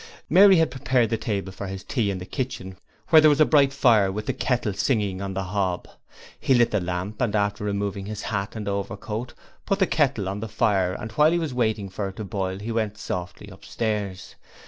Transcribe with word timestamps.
Mary 0.31 0.55
had 0.55 0.71
prepared 0.71 1.11
the 1.11 1.15
table 1.15 1.51
for 1.51 1.67
his 1.67 1.83
tea 1.83 2.09
in 2.09 2.17
the 2.17 2.25
kitchen, 2.25 2.75
where 3.09 3.21
there 3.21 3.29
was 3.29 3.39
a 3.39 3.45
bright 3.45 3.71
fire 3.71 4.11
with 4.11 4.25
the 4.25 4.33
kettle 4.33 4.73
singing 4.73 5.21
on 5.21 5.35
the 5.35 5.43
hob. 5.43 5.87
He 6.39 6.55
lit 6.55 6.71
the 6.71 6.79
lamp 6.79 7.21
and 7.21 7.35
after 7.35 7.63
removing 7.63 8.07
his 8.07 8.23
hat 8.23 8.55
and 8.55 8.67
overcoat, 8.67 9.35
put 9.67 9.77
the 9.77 9.85
kettle 9.85 10.27
on 10.27 10.39
the 10.39 10.47
fire 10.47 10.93
and 10.93 11.11
while 11.11 11.31
he 11.31 11.37
was 11.37 11.53
waiting 11.53 11.87
for 11.87 12.07
it 12.07 12.15
to 12.15 12.23
boil 12.23 12.57
he 12.57 12.71
went 12.71 12.97
softly 12.97 13.49
upstairs. 13.49 14.33